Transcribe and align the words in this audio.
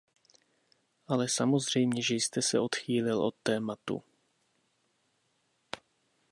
Ale 1.07 1.29
samozřejmě, 1.29 2.01
že 2.03 2.15
jste 2.15 2.41
se 2.41 2.59
odchýlil 2.59 3.23
od 3.25 3.35
tématu. 3.43 4.03